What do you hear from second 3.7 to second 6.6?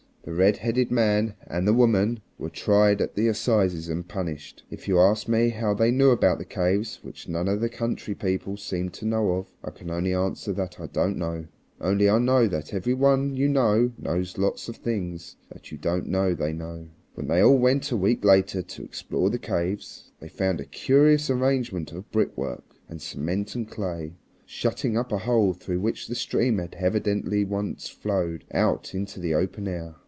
and punished. If you ask me how they knew about the